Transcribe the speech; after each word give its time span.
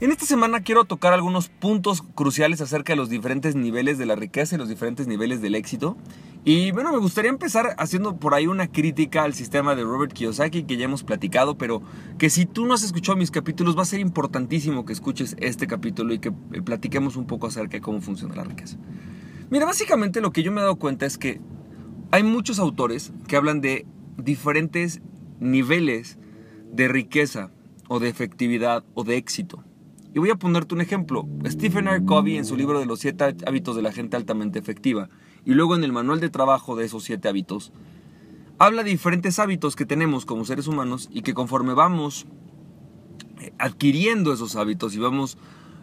en 0.00 0.10
esta 0.10 0.26
semana 0.26 0.60
quiero 0.60 0.84
tocar 0.84 1.14
algunos 1.14 1.48
puntos 1.48 2.02
cruciales 2.14 2.60
acerca 2.60 2.92
de 2.92 2.96
los 2.96 3.08
diferentes 3.08 3.54
niveles 3.54 3.96
de 3.96 4.04
la 4.04 4.14
riqueza 4.14 4.54
y 4.54 4.58
los 4.58 4.68
diferentes 4.68 5.06
niveles 5.06 5.40
del 5.40 5.54
éxito. 5.54 5.96
Y 6.44 6.70
bueno, 6.70 6.92
me 6.92 6.98
gustaría 6.98 7.30
empezar 7.30 7.74
haciendo 7.78 8.16
por 8.16 8.34
ahí 8.34 8.46
una 8.46 8.68
crítica 8.68 9.24
al 9.24 9.34
sistema 9.34 9.74
de 9.74 9.82
Robert 9.84 10.12
Kiyosaki 10.12 10.64
que 10.64 10.76
ya 10.76 10.84
hemos 10.84 11.02
platicado, 11.02 11.56
pero 11.56 11.82
que 12.18 12.30
si 12.30 12.44
tú 12.44 12.66
no 12.66 12.74
has 12.74 12.82
escuchado 12.82 13.16
mis 13.16 13.30
capítulos 13.30 13.76
va 13.76 13.82
a 13.82 13.86
ser 13.86 14.00
importantísimo 14.00 14.84
que 14.84 14.92
escuches 14.92 15.34
este 15.40 15.66
capítulo 15.66 16.12
y 16.12 16.18
que 16.18 16.28
eh, 16.52 16.62
platiquemos 16.62 17.16
un 17.16 17.26
poco 17.26 17.46
acerca 17.46 17.78
de 17.78 17.80
cómo 17.80 18.00
funciona 18.00 18.36
la 18.36 18.44
riqueza. 18.44 18.76
Mira, 19.48 19.64
básicamente 19.64 20.20
lo 20.20 20.30
que 20.30 20.42
yo 20.42 20.52
me 20.52 20.60
he 20.60 20.64
dado 20.64 20.76
cuenta 20.76 21.06
es 21.06 21.16
que 21.16 21.40
hay 22.10 22.22
muchos 22.22 22.58
autores 22.58 23.12
que 23.26 23.36
hablan 23.36 23.60
de 23.60 23.86
diferentes 24.18 25.00
niveles 25.40 26.18
de 26.70 26.86
riqueza 26.88 27.50
o 27.88 27.98
de 27.98 28.08
efectividad 28.08 28.84
o 28.94 29.04
de 29.04 29.16
éxito. 29.16 29.64
Y 30.16 30.18
voy 30.18 30.30
a 30.30 30.36
ponerte 30.36 30.74
un 30.74 30.80
ejemplo. 30.80 31.28
Stephen 31.44 31.88
R. 31.88 32.02
Covey 32.06 32.38
en 32.38 32.46
su 32.46 32.56
libro 32.56 32.80
de 32.80 32.86
los 32.86 33.00
siete 33.00 33.36
hábitos 33.46 33.76
de 33.76 33.82
la 33.82 33.92
gente 33.92 34.16
altamente 34.16 34.58
efectiva 34.58 35.10
y 35.44 35.52
luego 35.52 35.76
en 35.76 35.84
el 35.84 35.92
manual 35.92 36.20
de 36.20 36.30
trabajo 36.30 36.74
de 36.74 36.86
esos 36.86 37.04
siete 37.04 37.28
hábitos, 37.28 37.70
habla 38.58 38.82
de 38.82 38.88
diferentes 38.88 39.38
hábitos 39.38 39.76
que 39.76 39.84
tenemos 39.84 40.24
como 40.24 40.46
seres 40.46 40.68
humanos 40.68 41.10
y 41.12 41.20
que 41.20 41.34
conforme 41.34 41.74
vamos 41.74 42.24
eh, 43.42 43.52
adquiriendo 43.58 44.32
esos 44.32 44.56
hábitos 44.56 44.94
y 44.94 45.00
vamos 45.00 45.36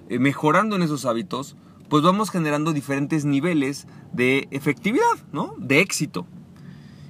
eh, 0.09 0.17
mejorando 0.17 0.77
en 0.77 0.81
esos 0.81 1.05
hábitos, 1.05 1.55
pues 1.87 2.01
vamos 2.01 2.31
generando 2.31 2.73
diferentes 2.73 3.25
niveles 3.25 3.85
de 4.13 4.47
efectividad, 4.49 5.27
¿no? 5.31 5.53
De 5.59 5.79
éxito. 5.79 6.25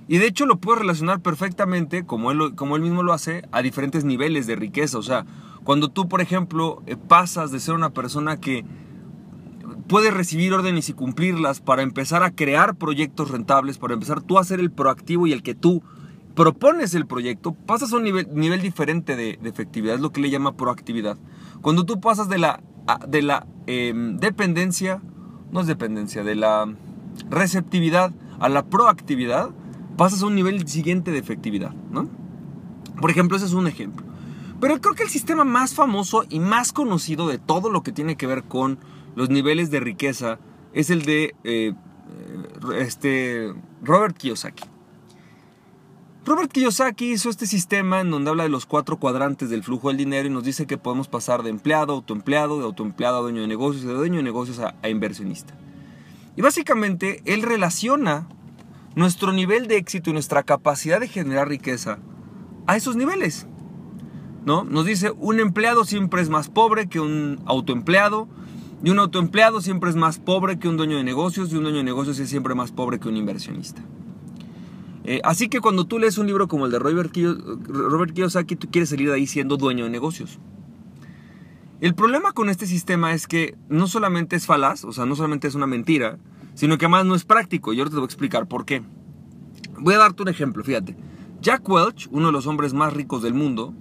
Y 0.09 0.17
de 0.17 0.27
hecho 0.27 0.45
lo 0.45 0.57
puedo 0.57 0.79
relacionar 0.79 1.21
perfectamente, 1.21 2.05
como 2.05 2.31
él, 2.31 2.53
como 2.55 2.75
él 2.75 2.81
mismo 2.81 3.01
lo 3.01 3.13
hace, 3.13 3.47
a 3.53 3.61
diferentes 3.61 4.03
niveles 4.03 4.45
de 4.45 4.57
riqueza. 4.57 4.97
O 4.97 5.03
sea, 5.03 5.25
cuando 5.63 5.89
tú, 5.89 6.07
por 6.07 6.21
ejemplo, 6.21 6.83
eh, 6.85 6.95
pasas 6.95 7.51
de 7.51 7.59
ser 7.59 7.75
una 7.75 7.91
persona 7.91 8.37
que 8.37 8.65
puedes 9.87 10.13
recibir 10.13 10.53
órdenes 10.53 10.89
y 10.89 10.93
cumplirlas 10.93 11.61
para 11.61 11.81
empezar 11.81 12.23
a 12.23 12.31
crear 12.31 12.75
proyectos 12.75 13.31
rentables, 13.31 13.77
para 13.77 13.93
empezar 13.93 14.21
tú 14.21 14.37
a 14.37 14.43
ser 14.43 14.59
el 14.59 14.71
proactivo 14.71 15.27
y 15.27 15.33
el 15.33 15.43
que 15.43 15.55
tú 15.55 15.83
propones 16.35 16.95
el 16.95 17.05
proyecto, 17.05 17.53
pasas 17.53 17.93
a 17.93 17.97
un 17.97 18.03
nivel, 18.03 18.27
nivel 18.33 18.61
diferente 18.61 19.15
de, 19.15 19.39
efectividad, 19.43 19.95
es 19.95 20.01
lo 20.01 20.11
que 20.11 20.21
le 20.21 20.29
llama 20.29 20.55
proactividad. 20.55 21.17
Cuando 21.61 21.85
tú 21.85 21.99
pasas 21.99 22.27
de 22.27 22.39
la, 22.39 22.61
de 23.07 23.21
la 23.21 23.45
em, 23.67 24.17
dependencia, 24.17 25.01
no 25.51 25.61
es 25.61 25.67
dependencia, 25.67 26.23
de 26.23 26.35
la 26.35 26.73
receptividad 27.29 28.11
a 28.39 28.49
la 28.49 28.65
proactividad, 28.65 29.51
pasas 29.95 30.23
a 30.23 30.25
un 30.25 30.35
nivel 30.35 30.67
siguiente 30.67 31.11
de 31.11 31.19
efectividad, 31.19 31.73
¿no? 31.91 32.09
Por 32.99 33.11
ejemplo, 33.11 33.37
ese 33.37 33.45
es 33.45 33.53
un 33.53 33.67
ejemplo. 33.67 34.12
Pero 34.59 34.79
creo 34.79 34.95
que 34.95 35.03
el 35.03 35.09
sistema 35.09 35.43
más 35.43 35.73
famoso 35.73 36.23
y 36.29 36.39
más 36.39 36.71
conocido 36.71 37.27
de 37.27 37.37
todo 37.37 37.69
lo 37.69 37.83
que 37.83 37.91
tiene 37.91 38.15
que 38.15 38.27
ver 38.27 38.43
con 38.43 38.79
los 39.15 39.29
niveles 39.29 39.71
de 39.71 39.79
riqueza 39.79 40.39
es 40.73 40.89
el 40.89 41.03
de 41.03 41.35
eh, 41.43 41.73
este, 42.77 43.53
Robert 43.81 44.17
Kiyosaki. 44.17 44.63
Robert 46.25 46.51
Kiyosaki 46.51 47.11
hizo 47.11 47.29
este 47.29 47.45
sistema 47.45 47.99
en 47.99 48.09
donde 48.09 48.29
habla 48.29 48.43
de 48.43 48.49
los 48.49 48.65
cuatro 48.65 48.97
cuadrantes 48.97 49.49
del 49.49 49.61
flujo 49.61 49.89
del 49.89 49.97
dinero 49.97 50.27
y 50.27 50.31
nos 50.31 50.45
dice 50.45 50.65
que 50.65 50.77
podemos 50.77 51.09
pasar 51.09 51.43
de 51.43 51.49
empleado 51.49 51.91
a 51.91 51.95
autoempleado, 51.97 52.59
de 52.59 52.65
autoempleado 52.65 53.17
a 53.17 53.21
dueño 53.21 53.41
de 53.41 53.47
negocios 53.47 53.83
de 53.83 53.93
dueño 53.93 54.17
de 54.17 54.23
negocios 54.23 54.59
a, 54.59 54.75
a 54.81 54.87
inversionista. 54.87 55.53
Y 56.37 56.41
básicamente 56.41 57.21
él 57.25 57.41
relaciona 57.41 58.29
nuestro 58.95 59.33
nivel 59.33 59.67
de 59.67 59.77
éxito 59.77 60.09
y 60.09 60.13
nuestra 60.13 60.43
capacidad 60.43 61.01
de 61.01 61.09
generar 61.09 61.49
riqueza 61.49 61.99
a 62.67 62.77
esos 62.77 62.95
niveles. 62.95 63.47
¿No? 64.45 64.63
Nos 64.63 64.85
dice, 64.85 65.11
un 65.11 65.39
empleado 65.39 65.85
siempre 65.85 66.21
es 66.21 66.29
más 66.29 66.49
pobre 66.49 66.87
que 66.87 66.99
un 66.99 67.39
autoempleado, 67.45 68.27
y 68.83 68.89
un 68.89 68.99
autoempleado 68.99 69.61
siempre 69.61 69.89
es 69.89 69.95
más 69.95 70.19
pobre 70.19 70.59
que 70.59 70.67
un 70.67 70.75
dueño 70.75 70.97
de 70.97 71.05
negocios 71.05 71.51
y 71.51 71.55
un 71.55 71.63
dueño 71.63 71.77
de 71.77 71.85
negocios 71.85 72.19
es 72.19 72.29
siempre 72.29 72.53
más 72.53 72.73
pobre 72.73 72.99
que 72.99 73.07
un 73.07 73.15
inversionista. 73.15 73.81
Eh, 75.05 75.21
así 75.23 75.47
que 75.47 75.61
cuando 75.61 75.85
tú 75.85 75.99
lees 75.99 76.17
un 76.17 76.27
libro 76.27 76.49
como 76.49 76.65
el 76.65 76.71
de 76.71 76.79
Robert, 76.79 77.13
Kiyosaki, 78.13 78.57
tú 78.57 78.69
quieres 78.69 78.89
salir 78.89 79.07
de 79.07 79.15
ahí 79.15 79.25
siendo 79.25 79.55
dueño 79.55 79.85
de 79.85 79.89
negocios. 79.89 80.37
El 81.79 81.95
problema 81.95 82.33
con 82.33 82.49
este 82.49 82.65
sistema 82.65 83.13
es 83.13 83.25
que 83.25 83.55
no 83.69 83.87
solamente 83.87 84.35
es 84.35 84.45
falaz, 84.45 84.83
o 84.83 84.91
sea, 84.91 85.05
no 85.05 85.15
solamente 85.15 85.47
es 85.47 85.55
una 85.55 85.67
mentira, 85.67 86.17
sino 86.53 86.77
que 86.77 86.85
además 86.85 87.05
no 87.05 87.15
es 87.15 87.23
práctico. 87.23 87.71
Y 87.71 87.79
ahora 87.79 87.89
te 87.89 87.95
voy 87.95 88.03
a 88.03 88.05
explicar 88.05 88.47
por 88.47 88.65
qué. 88.65 88.83
Voy 89.79 89.93
a 89.93 89.97
darte 89.97 90.23
un 90.23 90.29
ejemplo, 90.29 90.63
fíjate. 90.63 90.95
Jack 91.41 91.67
Welch, 91.67 92.07
uno 92.11 92.27
de 92.27 92.31
los 92.33 92.47
hombres 92.47 92.73
más 92.73 92.93
ricos 92.93 93.21
del 93.21 93.33
mundo, 93.33 93.73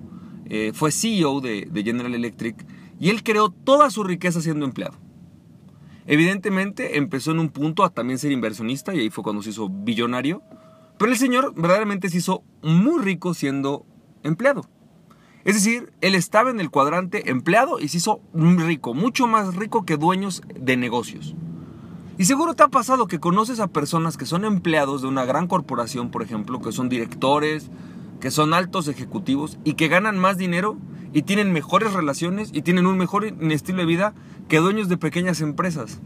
eh, 0.55 0.73
fue 0.75 0.93
CEO 0.93 1.41
de 1.41 1.83
General 1.83 2.15
Electric 2.15 2.65
y 3.01 3.09
él 3.09 3.23
creó 3.23 3.49
toda 3.49 3.91
su 3.91 4.05
riqueza 4.05 4.41
siendo 4.41 4.67
empleado. 4.67 4.97
Evidentemente 6.07 6.99
empezó 6.99 7.31
en 7.31 7.39
un 7.39 7.49
punto 7.49 7.85
a 7.85 7.91
también 7.91 8.19
ser 8.19 8.33
inversionista 8.33 8.95
y 8.95 9.01
ahí 9.01 9.11
fue 9.11 9.25
cuando 9.25 9.43
se 9.43 9.49
hizo 9.49 9.69
billonario. 9.69 10.43
Pero 10.99 11.11
el 11.11 11.17
señor 11.17 11.55
verdaderamente 11.55 12.11
se 12.11 12.19
hizo 12.19 12.43
muy 12.63 13.03
rico 13.03 13.35
siendo 13.35 13.87
empleado. 14.23 14.69
Es 15.45 15.55
decir, 15.55 15.93
él 16.01 16.15
estaba 16.15 16.51
en 16.51 16.61
el 16.61 16.71
cuadrante 16.71 17.31
empleado 17.31 17.81
y 17.81 17.89
se 17.89 17.97
hizo 17.97 18.21
rico, 18.35 18.95
mucho 18.95 19.27
más 19.27 19.57
rico 19.57 19.85
que 19.85 19.97
dueños 19.97 20.43
de 20.55 20.77
negocios. 20.77 21.35
Y 22.19 22.27
seguro 22.27 22.55
te 22.55 22.63
ha 22.63 22.69
pasado 22.69 23.07
que 23.07 23.19
conoces 23.19 23.59
a 23.59 23.69
personas 23.69 24.17
que 24.17 24.27
son 24.27 24.45
empleados 24.45 25.03
de 25.03 25.09
una 25.09 25.25
gran 25.25 25.49
corporación, 25.49 26.11
por 26.11 26.23
ejemplo, 26.23 26.61
que 26.61 26.71
son 26.71 26.89
directores, 26.89 27.71
que 28.23 28.31
son 28.31 28.55
altos 28.55 28.87
ejecutivos 28.87 29.59
y 29.65 29.75
que 29.75 29.89
ganan 29.89 30.17
más 30.17 30.39
dinero 30.39 30.79
y 31.13 31.23
tienen 31.23 31.53
mejores 31.53 31.93
relaciones 31.93 32.51
y 32.53 32.63
tienen 32.63 32.87
un 32.87 32.97
mejor 32.97 33.25
estilo 33.25 33.79
de 33.79 33.85
vida 33.85 34.15
que 34.49 34.59
dueños 34.59 34.89
de 34.89 34.97
pequeñas 34.97 35.41
empresas. 35.41 35.99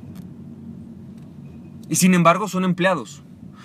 Y 1.90 1.96
sin 1.96 2.14
embargo 2.14 2.48
son 2.48 2.64
empleados. 2.64 3.22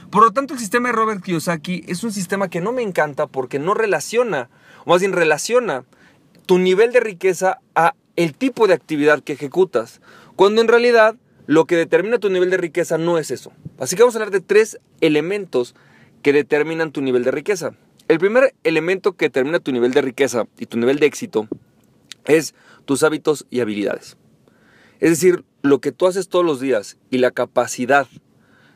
Por 0.09 0.23
lo 0.23 0.31
tanto, 0.31 0.53
el 0.53 0.59
sistema 0.59 0.89
de 0.89 0.95
Robert 0.95 1.23
Kiyosaki 1.23 1.85
es 1.87 2.03
un 2.03 2.11
sistema 2.11 2.49
que 2.49 2.59
no 2.59 2.73
me 2.73 2.81
encanta 2.81 3.25
porque 3.25 3.57
no 3.57 3.73
relaciona, 3.73 4.49
o 4.83 4.89
más 4.89 4.99
bien 4.99 5.13
relaciona 5.13 5.85
tu 6.45 6.59
nivel 6.59 6.91
de 6.91 6.99
riqueza 6.99 7.59
a 7.73 7.95
el 8.17 8.33
tipo 8.33 8.67
de 8.67 8.73
actividad 8.73 9.23
que 9.23 9.31
ejecutas, 9.31 10.01
cuando 10.35 10.59
en 10.59 10.67
realidad 10.67 11.15
lo 11.47 11.63
que 11.63 11.77
determina 11.77 12.19
tu 12.19 12.29
nivel 12.29 12.49
de 12.49 12.57
riqueza 12.57 12.97
no 12.97 13.17
es 13.17 13.31
eso. 13.31 13.53
Así 13.79 13.95
que 13.95 14.01
vamos 14.01 14.15
a 14.15 14.17
hablar 14.17 14.31
de 14.31 14.41
tres 14.41 14.77
elementos 14.99 15.73
que 16.21 16.33
determinan 16.33 16.91
tu 16.91 17.01
nivel 17.01 17.23
de 17.23 17.31
riqueza. 17.31 17.71
El 18.11 18.19
primer 18.19 18.53
elemento 18.65 19.13
que 19.13 19.27
determina 19.27 19.59
tu 19.59 19.71
nivel 19.71 19.93
de 19.93 20.01
riqueza 20.01 20.45
y 20.59 20.65
tu 20.65 20.77
nivel 20.77 20.99
de 20.99 21.05
éxito 21.05 21.47
es 22.25 22.53
tus 22.83 23.03
hábitos 23.03 23.47
y 23.49 23.61
habilidades. 23.61 24.17
Es 24.99 25.11
decir, 25.11 25.45
lo 25.61 25.79
que 25.79 25.93
tú 25.93 26.07
haces 26.07 26.27
todos 26.27 26.43
los 26.43 26.59
días 26.59 26.97
y 27.09 27.19
la 27.19 27.31
capacidad 27.31 28.09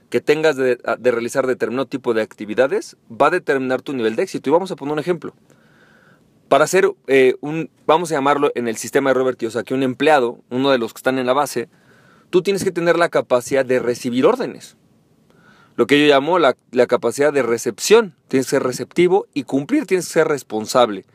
que 0.09 0.21
tengas 0.21 0.55
de, 0.55 0.77
realizar 1.01 1.47
determinado 1.47 1.85
tipo 1.85 2.13
de 2.13 2.21
actividades 2.21 2.95
va 3.11 3.27
a 3.27 3.31
determinar 3.31 3.81
tu 3.81 3.91
nivel 3.91 4.15
de 4.15 4.23
éxito. 4.23 4.49
Y 4.49 4.53
vamos 4.53 4.71
a 4.71 4.77
poner 4.77 4.93
un 4.93 4.99
ejemplo. 4.99 5.33
Para 6.47 6.65
ser 6.65 6.89
eh, 7.07 7.35
un, 7.41 7.69
vamos 7.85 8.13
a 8.13 8.15
llamarlo 8.15 8.53
en 8.55 8.69
el 8.69 8.77
sistema 8.77 9.09
de 9.09 9.15
Robert 9.15 9.37
Kiyosaki, 9.37 9.73
un 9.73 9.83
empleado, 9.83 10.39
uno 10.49 10.71
de 10.71 10.77
los 10.77 10.93
que 10.93 10.99
están 10.99 11.19
en 11.19 11.25
la 11.25 11.33
base, 11.33 11.67
tú 12.29 12.41
tienes 12.41 12.63
que 12.63 12.71
tener 12.71 12.97
la 12.97 13.09
capacidad 13.09 13.65
de 13.65 13.79
recibir 13.79 14.25
órdenes 14.25 14.77
lo 15.75 15.87
que 15.87 15.99
yo 15.99 16.07
llamo 16.07 16.39
la, 16.39 16.55
capacidad 16.87 17.33
de 17.33 17.43
recepción. 17.43 18.15
Tienes 18.27 18.47
que 18.47 18.51
ser 18.51 18.63
receptivo 18.63 19.27
y 19.33 19.43
cumplir, 19.43 19.85
tienes 19.85 20.07
que 20.07 20.13
ser 20.13 20.27
responsable. 20.27 21.05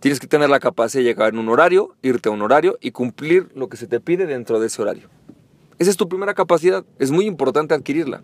Tienes 0.00 0.20
que 0.20 0.26
tener 0.26 0.50
la 0.50 0.60
capacidad 0.60 1.00
de 1.00 1.04
llegar 1.04 1.32
en 1.32 1.38
un 1.38 1.48
horario, 1.48 1.94
irte 2.02 2.28
a 2.28 2.32
un 2.32 2.42
horario 2.42 2.78
y 2.80 2.92
cumplir 2.92 3.48
lo 3.54 3.68
que 3.68 3.76
se 3.76 3.86
te 3.86 4.00
pide 4.00 4.26
dentro 4.26 4.60
de 4.60 4.66
ese 4.68 4.82
horario. 4.82 5.08
Esa 5.78 5.90
es 5.90 5.96
tu 5.96 6.08
primera 6.08 6.34
capacidad, 6.34 6.84
es 6.98 7.10
muy 7.10 7.26
importante 7.26 7.74
adquirirla. 7.74 8.22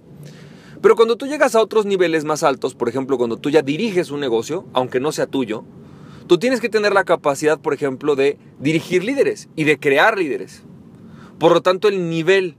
Pero 0.81 0.97
cuando 0.97 1.17
tú 1.17 1.27
llegas 1.27 1.55
a 1.55 1.61
otros 1.61 1.87
niveles 1.87 2.25
más 2.25 2.43
altos, 2.43 2.75
por 2.75 2.89
ejemplo, 2.89 3.17
cuando 3.17 3.39
tú 3.39 3.51
ya 3.51 3.63
diriges 3.63 4.11
un 4.11 4.21
negocio, 4.21 4.67
aunque 4.73 5.01
no 5.01 5.13
sea 5.13 5.27
tuyo, 5.27 5.65
tú 6.27 6.39
tienes 6.39 6.61
que 6.61 6.69
tener 6.69 6.93
la 6.93 7.05
capacidad, 7.05 7.59
por 7.59 7.73
ejemplo, 7.73 8.17
de 8.17 8.39
dirigir 8.59 9.03
líderes 9.03 9.49
y 9.57 9.65
de 9.65 9.79
crear 9.79 10.19
líderes. 10.19 10.63
Por 11.39 11.53
lo 11.53 11.63
tanto, 11.63 11.89
el 11.89 12.11
nivel 12.11 12.57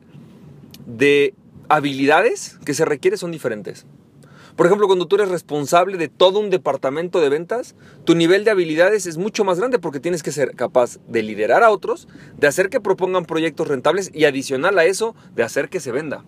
de 0.85 1.33
habilidades 1.69 2.57
que 2.65 2.73
se 2.73 2.85
requieren 2.85 3.17
son 3.17 3.31
diferentes. 3.31 3.85
Por 4.55 4.67
ejemplo, 4.67 4.87
cuando 4.87 5.07
tú 5.07 5.17
eres 5.17 5.27
responsable 5.27 5.97
de 5.97 6.07
todo 6.07 6.39
un 6.39 6.49
departamento 6.49 7.19
de 7.19 7.27
ventas, 7.27 7.75
tu 8.05 8.15
nivel 8.15 8.45
de 8.45 8.51
habilidades 8.51 9.05
es 9.05 9.17
mucho 9.17 9.43
más 9.43 9.59
grande 9.59 9.79
porque 9.79 9.99
tienes 9.99 10.23
que 10.23 10.31
ser 10.31 10.55
capaz 10.55 10.97
de 11.07 11.23
liderar 11.23 11.61
a 11.61 11.71
otros, 11.71 12.07
de 12.37 12.47
hacer 12.47 12.69
que 12.69 12.79
propongan 12.79 13.25
proyectos 13.25 13.67
rentables 13.67 14.11
y 14.13 14.23
adicional 14.23 14.79
a 14.79 14.85
eso, 14.85 15.13
de 15.35 15.43
hacer 15.43 15.67
que 15.67 15.81
se 15.81 15.91
venda. 15.91 16.23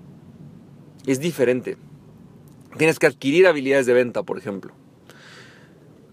Es 1.05 1.21
diferente. 1.21 1.77
Tienes 2.77 2.99
que 2.99 3.07
adquirir 3.07 3.47
habilidades 3.47 3.85
de 3.85 3.93
venta, 3.93 4.23
por 4.23 4.37
ejemplo. 4.37 4.73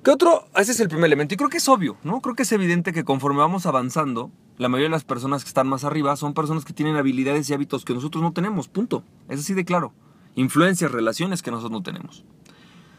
¿Qué 0.04 0.10
otro? 0.10 0.46
Ese 0.54 0.72
es 0.72 0.80
el 0.80 0.90
primer 0.90 1.06
elemento 1.06 1.32
y 1.32 1.38
creo 1.38 1.48
que 1.48 1.56
es 1.56 1.66
obvio, 1.66 1.96
¿no? 2.04 2.20
Creo 2.20 2.34
que 2.34 2.42
es 2.42 2.52
evidente 2.52 2.92
que 2.92 3.04
conforme 3.04 3.38
vamos 3.38 3.64
avanzando, 3.64 4.30
la 4.58 4.68
mayoría 4.68 4.88
de 4.88 4.96
las 4.96 5.04
personas 5.04 5.44
que 5.44 5.48
están 5.48 5.66
más 5.66 5.82
arriba 5.82 6.14
son 6.16 6.34
personas 6.34 6.66
que 6.66 6.74
tienen 6.74 6.96
habilidades 6.96 7.48
y 7.48 7.54
hábitos 7.54 7.86
que 7.86 7.94
nosotros 7.94 8.22
no 8.22 8.34
tenemos, 8.34 8.68
punto. 8.68 9.02
Es 9.30 9.40
así 9.40 9.54
de 9.54 9.64
claro. 9.64 9.94
Influencias, 10.34 10.92
relaciones 10.92 11.40
que 11.40 11.50
nosotros 11.50 11.72
no 11.72 11.82
tenemos. 11.82 12.26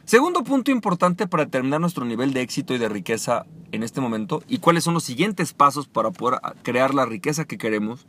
Segundo 0.05 0.43
punto 0.43 0.71
importante 0.71 1.27
para 1.27 1.45
determinar 1.45 1.79
nuestro 1.79 2.05
nivel 2.05 2.33
de 2.33 2.41
éxito 2.41 2.73
y 2.73 2.79
de 2.79 2.89
riqueza 2.89 3.45
en 3.71 3.83
este 3.83 4.01
momento 4.01 4.41
y 4.47 4.57
cuáles 4.57 4.83
son 4.83 4.95
los 4.95 5.03
siguientes 5.03 5.53
pasos 5.53 5.87
para 5.87 6.09
poder 6.09 6.39
crear 6.63 6.95
la 6.95 7.05
riqueza 7.05 7.45
que 7.45 7.59
queremos. 7.59 8.07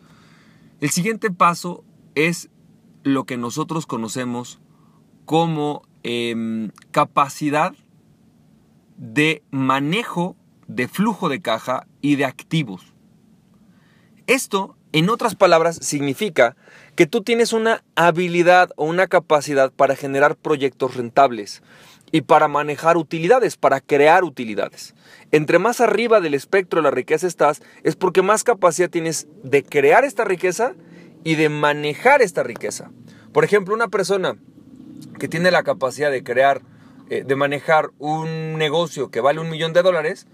El 0.81 0.89
siguiente 0.89 1.31
paso 1.31 1.85
es 2.15 2.49
lo 3.03 3.25
que 3.25 3.37
nosotros 3.37 3.85
conocemos 3.85 4.59
como 5.27 5.83
em, 6.03 6.71
capacidad 6.93 7.75
de 8.97 9.43
manejo 9.51 10.37
de 10.69 10.89
flujo 10.89 11.29
de 11.29 11.41
caja 11.41 11.87
y 12.01 12.17
de 12.17 12.25
activos. 12.25 12.95
Esto, 14.27 14.77
en 14.93 15.09
otras 15.11 15.37
palabras, 15.37 15.79
significa 15.81 16.57
que 16.97 17.07
tú 17.07 17.23
tienes 17.23 17.53
una 17.53 17.85
habilidad 17.95 18.71
o 18.77 18.85
una 18.85 19.07
capacidad 19.07 19.71
para 19.71 19.95
generar 19.95 20.37
proyectos 20.37 20.97
rentables 20.97 21.63
y 22.11 22.23
para 22.23 22.49
manejar 22.49 22.97
utilidades, 22.97 23.57
para 23.57 23.81
crear 23.81 24.25
utilidades. 24.25 24.95
Entre 25.33 25.59
más 25.59 25.81
arriba 25.81 26.21
del 26.21 26.35
espectro 26.35 26.81
de 26.81 26.85
la 26.85 26.91
riqueza 26.91 27.27
estás, 27.27 27.63
es 27.83 27.97
porque 27.97 28.23
más 28.23 28.45
capacidad 28.45 28.91
tienes 28.91 29.29
de 29.43 29.63
crear 29.63 30.05
esta 30.05 30.25
riqueza 30.25 30.75
y 31.25 31.35
de 31.35 31.49
manejar 31.49 32.23
esta 32.23 32.43
riqueza. 32.43 32.91
Por 33.33 33.45
ejemplo, 33.45 33.75
una 33.75 33.89
persona 33.89 34.37
que 35.19 35.29
tiene 35.29 35.51
la 35.51 35.63
capacidad 35.63 36.11
de 36.11 36.23
crear 36.23 36.63
eh, 37.09 37.23
de 37.25 37.37
manejar 37.37 37.91
un 37.99 38.59
negocio 38.59 39.11
que 39.11 39.21
vale 39.21 39.41
un 39.41 39.49
millón 39.49 39.73
de 39.73 39.83
dólares, 39.83 40.27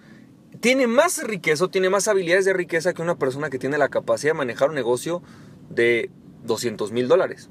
tiene 0.60 0.86
más 0.86 1.22
riqueza, 1.22 1.69
tiene 1.69 1.90
más 1.90 2.08
habilidades 2.08 2.44
de 2.44 2.52
riqueza 2.52 2.94
que 2.94 3.02
una 3.02 3.19
persona 3.19 3.50
que 3.50 3.58
tiene 3.58 3.78
la 3.78 3.88
capacidad 3.88 4.32
de 4.32 4.38
manejar 4.38 4.70
un 4.70 4.74
negocio 4.74 5.22
de 5.70 6.10
200 6.44 6.92
mil 6.92 7.08
dólares. 7.08 7.50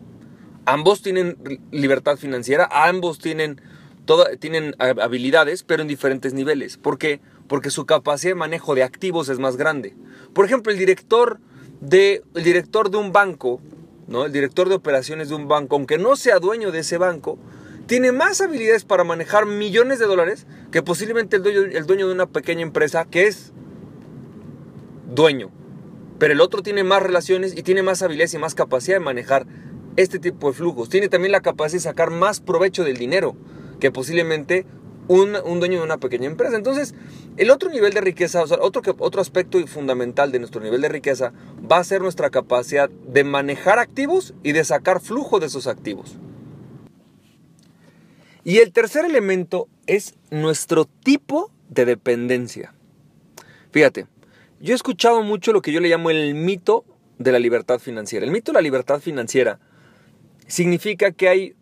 Ambos 0.65 1.01
tienen 1.01 1.37
libertad 1.71 2.17
financiera, 2.17 2.69
ambos 2.71 3.19
tienen, 3.19 3.61
tienen 4.39 4.75
habilidades, 4.79 5.63
pero 5.63 5.81
en 5.81 5.87
diferentes 5.87 6.33
niveles. 6.33 6.77
¿Por 6.77 6.97
qué? 6.97 7.19
Porque 7.47 7.71
su 7.71 7.85
capacidad 7.85 8.31
de 8.31 8.35
manejo 8.35 8.75
de 8.75 8.83
activos 8.83 9.29
es 9.29 9.39
más 9.39 9.57
grande. 9.57 9.95
Por 10.33 10.45
ejemplo, 10.45 10.71
el 10.71 10.77
director 10.77 11.39
de, 11.79 12.23
el 12.35 12.43
director 12.43 12.91
de 12.91 12.97
un 12.97 13.11
banco, 13.11 13.59
¿no? 14.07 14.25
el 14.25 14.31
director 14.31 14.69
de 14.69 14.75
operaciones 14.75 15.29
de 15.29 15.35
un 15.35 15.47
banco, 15.47 15.75
aunque 15.75 15.97
no 15.97 16.15
sea 16.15 16.39
dueño 16.39 16.71
de 16.71 16.79
ese 16.79 16.97
banco, 16.97 17.39
tiene 17.87 18.11
más 18.11 18.41
habilidades 18.41 18.85
para 18.85 19.03
manejar 19.03 19.45
millones 19.45 19.99
de 19.99 20.05
dólares 20.05 20.47
que 20.71 20.81
posiblemente 20.81 21.37
el 21.37 21.43
dueño, 21.85 22.07
de 22.07 22.13
una 22.13 22.25
pequeña 22.25 22.61
empresa 22.61 23.05
que 23.05 23.27
es 23.27 23.51
dueño. 25.13 25.51
Pero 26.19 26.33
el 26.33 26.41
otro 26.41 26.61
tiene 26.61 26.83
más 26.83 27.01
relaciones 27.01 27.57
y 27.57 27.63
tiene 27.63 27.83
más 27.83 28.01
habilidades 28.01 28.33
y 28.33 28.37
más 28.37 28.55
capacidad 28.55 28.97
de 28.97 29.03
manejar 29.03 29.45
este 29.97 30.19
tipo 30.19 30.47
de 30.47 30.53
flujos. 30.53 30.89
Tiene 30.89 31.09
también 31.09 31.31
la 31.31 31.41
capacidad 31.41 31.79
de 31.79 31.89
sacar 31.89 32.11
más 32.11 32.39
provecho 32.39 32.83
del 32.83 32.97
dinero 32.97 33.35
que 33.79 33.91
posiblemente 33.91 34.65
un, 35.07 35.33
dueño 35.59 35.79
de 35.79 35.83
una 35.83 35.97
pequeña 35.97 36.27
empresa. 36.27 36.55
Entonces, 36.55 36.95
el 37.37 37.49
otro 37.49 37.69
nivel 37.69 37.93
de 37.93 38.01
riqueza, 38.01 38.43
o 38.43 38.65
otro, 38.65 38.81
otro 38.99 39.21
aspecto 39.21 39.65
fundamental 39.67 40.31
de 40.31 40.39
nuestro 40.39 40.61
nivel 40.61 40.81
de 40.81 40.89
riqueza 40.89 41.33
va 41.69 41.77
a 41.77 41.83
ser 41.83 42.01
nuestra 42.01 42.29
capacidad 42.29 42.89
de 42.89 43.23
manejar 43.23 43.79
activos 43.79 44.33
y 44.43 44.53
de 44.53 44.63
sacar 44.63 45.01
flujo 45.01 45.39
de 45.39 45.47
esos 45.47 45.67
activos. 45.67 46.17
Y 48.43 48.57
el 48.57 48.71
tercer 48.71 49.05
elemento 49.05 49.67
es 49.87 50.15
nuestro 50.29 50.85
tipo 50.85 51.51
de 51.69 51.85
dependencia. 51.85 52.73
Fíjate, 53.71 54.07
yo 54.59 54.73
he 54.73 54.75
escuchado 54.75 55.23
mucho 55.23 55.53
lo 55.53 55.61
que 55.61 55.71
yo 55.71 55.79
le 55.79 55.89
llamo 55.89 56.09
el 56.09 56.33
mito 56.33 56.85
de 57.17 57.31
la 57.31 57.39
libertad 57.39 57.79
financiera. 57.79 58.25
El 58.25 58.31
mito 58.31 58.51
de 58.51 58.57
la 58.57 58.61
libertad 58.61 58.99
financiera 58.99 59.59
significa 60.47 61.11
que 61.11 61.29
hay 61.29 61.55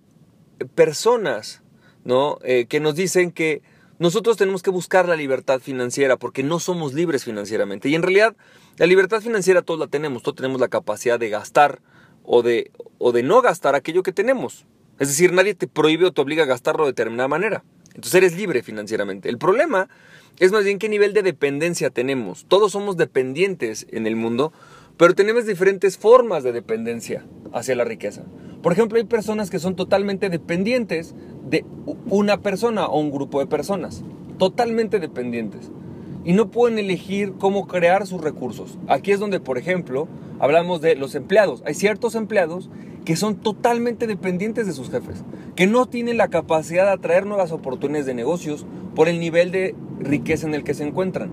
personas 0.75 1.61
¿no? 2.03 2.39
Eh, 2.43 2.65
que 2.67 2.79
nos 2.79 2.95
dicen 2.95 3.31
que 3.31 3.61
nosotros 3.97 4.37
tenemos 4.37 4.63
que 4.63 4.69
buscar 4.69 5.07
la 5.07 5.15
libertad 5.15 5.59
financiera 5.59 6.17
porque 6.17 6.43
no 6.43 6.59
somos 6.59 6.93
libres 6.93 7.25
financieramente. 7.25 7.89
Y 7.89 7.95
en 7.95 8.01
realidad 8.01 8.35
la 8.77 8.85
libertad 8.85 9.21
financiera 9.21 9.61
todos 9.61 9.79
la 9.79 9.87
tenemos, 9.87 10.23
todos 10.23 10.37
tenemos 10.37 10.61
la 10.61 10.69
capacidad 10.69 11.19
de 11.19 11.29
gastar 11.29 11.81
o 12.23 12.41
de, 12.41 12.71
o 12.97 13.11
de 13.11 13.23
no 13.23 13.41
gastar 13.41 13.75
aquello 13.75 14.03
que 14.03 14.13
tenemos. 14.13 14.65
Es 14.99 15.07
decir, 15.07 15.31
nadie 15.33 15.55
te 15.55 15.67
prohíbe 15.67 16.05
o 16.05 16.11
te 16.11 16.21
obliga 16.21 16.43
a 16.43 16.47
gastarlo 16.47 16.83
de 16.83 16.91
determinada 16.91 17.29
manera. 17.29 17.63
Entonces 17.95 18.15
eres 18.15 18.37
libre 18.37 18.61
financieramente. 18.63 19.29
El 19.29 19.37
problema 19.37 19.89
es 20.39 20.51
más 20.51 20.63
bien 20.63 20.77
qué 20.77 20.89
nivel 20.89 21.13
de 21.13 21.23
dependencia 21.23 21.89
tenemos. 21.89 22.45
Todos 22.47 22.73
somos 22.73 22.97
dependientes 22.97 23.87
en 23.91 24.07
el 24.07 24.15
mundo, 24.15 24.53
pero 24.97 25.15
tenemos 25.15 25.45
diferentes 25.45 25.97
formas 25.97 26.43
de 26.43 26.51
dependencia 26.51 27.25
hacia 27.53 27.75
la 27.75 27.85
riqueza. 27.85 28.23
Por 28.61 28.73
ejemplo, 28.73 28.97
hay 28.97 29.05
personas 29.05 29.49
que 29.49 29.59
son 29.59 29.75
totalmente 29.75 30.29
dependientes 30.29 31.15
de 31.49 31.65
una 32.07 32.41
persona 32.41 32.85
o 32.87 32.99
un 32.99 33.11
grupo 33.11 33.39
de 33.39 33.47
personas. 33.47 34.03
Totalmente 34.37 34.99
dependientes. 34.99 35.71
Y 36.25 36.33
no 36.33 36.51
pueden 36.51 36.77
elegir 36.79 37.33
cómo 37.39 37.67
crear 37.67 38.05
sus 38.05 38.21
recursos. 38.21 38.77
Aquí 38.87 39.11
es 39.11 39.19
donde, 39.19 39.39
por 39.39 39.57
ejemplo, 39.57 40.07
hablamos 40.39 40.81
de 40.81 40.95
los 40.95 41.15
empleados. 41.15 41.63
Hay 41.65 41.73
ciertos 41.73 42.15
empleados 42.15 42.69
que 43.05 43.15
son 43.15 43.35
totalmente 43.35 44.05
dependientes 44.07 44.67
de 44.67 44.73
sus 44.73 44.89
jefes, 44.89 45.23
que 45.55 45.67
no 45.67 45.85
tienen 45.87 46.17
la 46.17 46.27
capacidad 46.27 46.85
de 46.85 46.91
atraer 46.91 47.25
nuevas 47.25 47.51
oportunidades 47.51 48.05
de 48.05 48.13
negocios 48.13 48.65
por 48.95 49.07
el 49.07 49.19
nivel 49.19 49.51
de 49.51 49.75
riqueza 49.99 50.45
en 50.45 50.53
el 50.53 50.63
que 50.63 50.73
se 50.73 50.85
encuentran. 50.85 51.31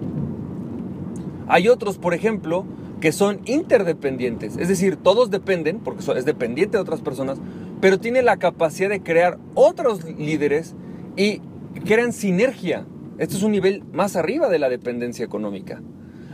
Hay 1.49 1.69
otros, 1.69 1.99
por 1.99 2.15
ejemplo, 2.15 2.65
que 3.00 3.12
son 3.12 3.41
interdependientes, 3.44 4.56
es 4.56 4.69
decir, 4.69 4.97
todos 4.97 5.31
dependen, 5.31 5.81
porque 5.81 6.03
es 6.17 6.25
dependiente 6.25 6.77
de 6.77 6.82
otras 6.82 7.03
personas, 7.03 7.39
pero 7.81 8.00
tienen 8.00 8.25
la 8.25 8.39
capacidad 8.39 8.89
de 8.89 9.03
crear 9.03 9.39
otros 9.55 10.03
líderes 10.05 10.75
y 11.17 11.41
crean 11.85 12.12
sinergia. 12.12 12.87
Esto 13.19 13.37
es 13.37 13.43
un 13.43 13.53
nivel 13.53 13.83
más 13.93 14.15
arriba 14.15 14.49
de 14.51 14.59
la 14.59 14.69
dependencia 14.69 15.25
económica. 15.25 15.83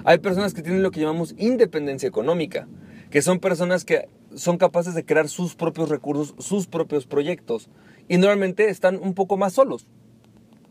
Hay 0.04 0.18
personas 0.18 0.52
que 0.52 0.62
tienen 0.62 0.82
lo 0.82 0.90
que 0.90 1.00
llamamos 1.00 1.34
independencia 1.38 2.08
económica, 2.08 2.66
que 3.10 3.22
son 3.22 3.38
personas 3.38 3.84
que 3.84 4.08
son 4.34 4.58
capaces 4.58 4.94
de 4.94 5.04
crear 5.04 5.28
sus 5.28 5.54
propios 5.54 5.90
recursos, 5.90 6.34
sus 6.44 6.66
propios 6.66 7.06
proyectos. 7.06 7.68
Y 8.08 8.18
normalmente 8.18 8.68
están 8.68 8.98
un 9.00 9.14
poco 9.14 9.36
más 9.36 9.52
solos, 9.52 9.86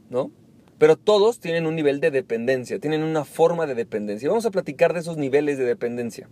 ¿no? 0.10 0.32
Pero 0.77 0.98
todos 0.98 1.39
tienen 1.39 1.65
un 1.65 1.75
nivel 1.75 2.01
de 2.01 2.12
dependencia, 2.12 2.80
tienen 2.80 3.03
una 3.03 3.24
forma 3.24 3.65
de 3.65 3.75
dependencia. 3.75 4.27
Vamos 4.27 4.46
a 4.46 4.51
platicar 4.51 4.94
de 4.94 5.00
esos 5.00 5.15
niveles 5.15 5.58
de 5.58 5.63
dependencia. 5.63 6.27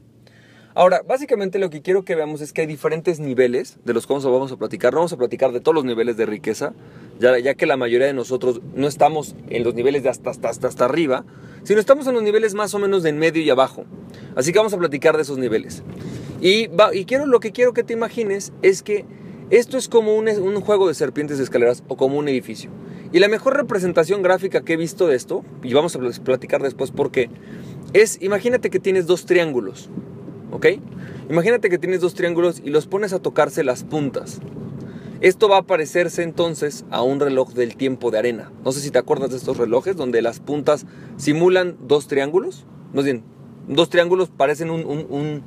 Ahora, 0.79 1.01
básicamente 1.05 1.59
lo 1.59 1.69
que 1.69 1.81
quiero 1.81 2.05
que 2.05 2.15
veamos 2.15 2.39
es 2.39 2.53
que 2.53 2.61
hay 2.61 2.67
diferentes 2.67 3.19
niveles 3.19 3.79
de 3.83 3.93
los 3.93 4.07
cuales 4.07 4.23
vamos 4.23 4.53
a 4.53 4.55
platicar. 4.55 4.93
No 4.93 4.99
vamos 4.99 5.11
a 5.11 5.17
platicar 5.17 5.51
de 5.51 5.59
todos 5.59 5.75
los 5.75 5.83
niveles 5.83 6.15
de 6.15 6.25
riqueza, 6.25 6.73
ya, 7.19 7.53
que 7.55 7.65
la 7.65 7.75
mayoría 7.75 8.07
de 8.07 8.13
nosotros 8.13 8.61
no 8.75 8.87
estamos 8.87 9.35
en 9.49 9.65
los 9.65 9.75
niveles 9.75 10.03
de 10.03 10.09
hasta, 10.09 10.29
hasta, 10.29 10.47
hasta, 10.47 10.69
hasta 10.69 10.85
arriba, 10.85 11.25
sino 11.63 11.81
estamos 11.81 12.07
en 12.07 12.13
los 12.13 12.23
niveles 12.23 12.53
más 12.53 12.73
o 12.75 12.79
menos 12.79 13.03
de 13.03 13.09
en 13.09 13.17
medio 13.17 13.43
y 13.43 13.49
abajo. 13.49 13.83
Así 14.37 14.53
que 14.53 14.59
vamos 14.59 14.71
a 14.71 14.77
platicar 14.77 15.17
de 15.17 15.23
esos 15.23 15.37
niveles. 15.37 15.83
Y, 16.39 16.69
quiero, 17.05 17.25
lo 17.25 17.41
que 17.41 17.51
quiero 17.51 17.73
que 17.73 17.83
te 17.83 17.91
imagines 17.91 18.53
es 18.61 18.81
que 18.81 19.03
esto 19.49 19.77
es 19.77 19.89
como 19.89 20.15
un, 20.15 20.29
un 20.29 20.61
juego 20.61 20.87
de 20.87 20.93
serpientes 20.93 21.39
de 21.39 21.43
escaleras 21.43 21.83
o 21.89 21.97
como 21.97 22.17
un 22.17 22.29
edificio. 22.29 22.71
Y 23.11 23.19
la 23.19 23.27
mejor 23.27 23.57
representación 23.57 24.21
gráfica 24.21 24.61
que 24.61 24.75
he 24.75 24.77
visto 24.77 25.07
de 25.07 25.17
esto, 25.17 25.43
y 25.61 25.73
vamos 25.73 25.97
a 25.97 25.99
platicar 26.23 26.63
después 26.63 26.91
por 26.91 27.11
qué, 27.11 27.29
es 27.91 28.17
imagínate 28.21 28.69
que 28.69 28.79
tienes 28.79 29.07
dos 29.07 29.25
triángulos, 29.25 29.89
¿ok? 30.51 30.67
Imagínate 31.29 31.69
que 31.69 31.77
tienes 31.77 32.01
dos 32.01 32.13
triángulos 32.13 32.61
y 32.63 32.69
los 32.69 32.87
pones 32.87 33.13
a 33.13 33.19
tocarse 33.19 33.63
las 33.63 33.83
puntas. 33.83 34.39
Esto 35.21 35.49
va 35.49 35.57
a 35.57 35.63
parecerse 35.63 36.23
entonces 36.23 36.85
a 36.91 37.01
un 37.01 37.19
reloj 37.19 37.53
del 37.53 37.75
tiempo 37.75 38.09
de 38.09 38.19
arena. 38.19 38.51
No 38.63 38.71
sé 38.71 38.79
si 38.79 38.89
te 38.89 38.99
acuerdas 38.99 39.31
de 39.31 39.37
estos 39.37 39.57
relojes 39.57 39.95
donde 39.95 40.21
las 40.21 40.39
puntas 40.39 40.85
simulan 41.17 41.77
dos 41.81 42.07
triángulos. 42.07 42.65
No 42.93 43.03
bien, 43.03 43.23
dos 43.67 43.89
triángulos 43.89 44.29
parecen 44.29 44.69
un, 44.69 44.85
un 44.85 45.43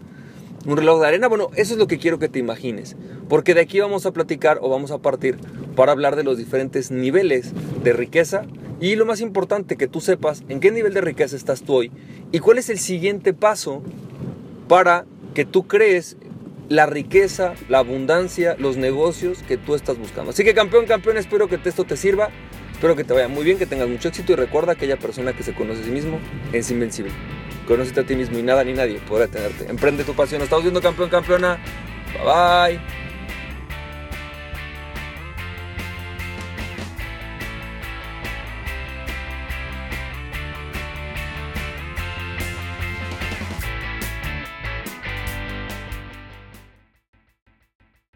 un 0.67 0.77
reloj 0.77 1.01
de 1.01 1.07
arena. 1.07 1.29
Bueno, 1.29 1.51
eso 1.57 1.75
es 1.75 1.79
lo 1.79 1.87
que 1.87 1.99
quiero 1.99 2.19
que 2.19 2.29
te 2.29 2.39
imagines. 2.39 2.97
Porque 3.29 3.55
de 3.55 3.61
aquí 3.61 3.81
vamos 3.81 4.07
a 4.07 4.13
platicar 4.13 4.59
o 4.63 4.69
vamos 4.69 4.91
a 4.91 4.99
partir 4.99 5.39
para 5.75 5.93
hablar 5.93 6.17
de 6.17 6.25
los 6.25 6.39
diferentes 6.39 6.91
niveles 6.91 7.53
de 7.83 7.93
riqueza. 7.93 8.45
Y 8.81 8.97
lo 8.97 9.07
más 9.07 9.21
importante, 9.21 9.77
que 9.77 9.89
tú 9.89 10.01
sepas 10.01 10.43
en 10.49 10.61
qué 10.61 10.71
nivel 10.71 10.95
de 10.95 11.01
riqueza 11.01 11.37
estás 11.37 11.63
tú 11.63 11.75
hoy 11.75 11.93
y 12.33 12.41
cuál 12.41 12.59
es 12.59 12.69
el 12.69 12.79
siguiente 12.79 13.33
paso 13.33 13.83
para 14.73 15.05
que 15.35 15.45
tú 15.45 15.67
crees 15.67 16.17
la 16.71 16.87
riqueza, 16.87 17.53
la 17.69 17.81
abundancia, 17.81 18.57
los 18.59 18.79
negocios 18.79 19.45
que 19.47 19.59
tú 19.59 19.75
estás 19.75 19.99
buscando. 19.99 20.31
Así 20.31 20.45
que 20.45 20.55
campeón, 20.55 20.87
campeón, 20.87 21.19
espero 21.19 21.47
que 21.47 21.61
esto 21.63 21.85
te 21.85 21.95
sirva. 21.95 22.31
Espero 22.73 22.97
que 22.97 23.05
te 23.05 23.13
vaya 23.13 23.29
muy 23.29 23.45
bien, 23.45 23.59
que 23.59 23.67
tengas 23.67 23.87
mucho 23.87 24.09
éxito 24.09 24.33
y 24.33 24.37
recuerda 24.37 24.75
que 24.75 24.87
aquella 24.87 24.97
persona 24.97 25.35
que 25.35 25.43
se 25.43 25.53
conoce 25.53 25.83
a 25.83 25.85
sí 25.85 25.91
mismo 25.91 26.19
es 26.55 26.71
invencible. 26.71 27.13
Conócete 27.69 28.01
a 28.01 28.07
ti 28.07 28.17
mismo 28.17 28.39
y 28.39 28.43
nada 28.43 28.65
ni 28.65 28.73
nadie 28.73 28.99
podrá 29.07 29.29
tenerte. 29.29 29.67
Emprende 29.69 30.05
tu 30.05 30.15
pasión. 30.15 30.41
Estamos 30.41 30.65
viendo 30.65 30.81
campeón, 30.81 31.11
campeona. 31.11 31.59
Bye 32.15 32.79
bye. 32.79 33.02